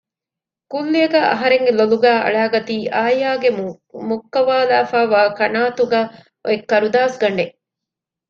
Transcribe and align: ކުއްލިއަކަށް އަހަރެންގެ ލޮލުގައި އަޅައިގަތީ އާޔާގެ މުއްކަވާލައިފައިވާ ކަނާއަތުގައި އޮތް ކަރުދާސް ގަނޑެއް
ކުއްލިއަކަށް 0.71 1.27
އަހަރެންގެ 1.31 1.71
ލޮލުގައި 1.77 2.21
އަޅައިގަތީ 2.23 2.75
އާޔާގެ 2.95 3.49
މުއްކަވާލައިފައިވާ 4.07 5.21
ކަނާއަތުގައި 5.37 6.07
އޮތް 6.45 6.65
ކަރުދާސް 6.71 7.17
ގަނޑެއް 7.21 7.55